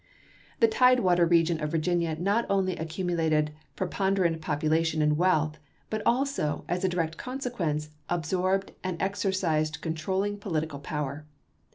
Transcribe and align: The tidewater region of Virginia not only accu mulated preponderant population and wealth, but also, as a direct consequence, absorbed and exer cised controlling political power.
The 0.61 0.67
tidewater 0.67 1.27
region 1.27 1.61
of 1.61 1.69
Virginia 1.69 2.15
not 2.19 2.47
only 2.49 2.75
accu 2.75 3.05
mulated 3.05 3.49
preponderant 3.75 4.41
population 4.41 4.99
and 4.99 5.15
wealth, 5.15 5.59
but 5.91 6.01
also, 6.07 6.65
as 6.67 6.83
a 6.83 6.89
direct 6.89 7.17
consequence, 7.17 7.89
absorbed 8.09 8.71
and 8.83 8.97
exer 8.97 9.29
cised 9.29 9.79
controlling 9.81 10.39
political 10.39 10.79
power. 10.79 11.27